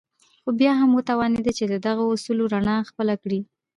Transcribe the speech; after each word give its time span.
خو 0.43 0.49
بيا 0.59 0.71
هم 0.81 0.91
وتوانېد 0.97 1.47
چې 1.57 1.63
د 1.67 1.73
همدغو 1.73 2.13
اصولو 2.15 2.43
رڼا 2.53 2.77
خپله 2.89 3.15
کړي. 3.23 3.39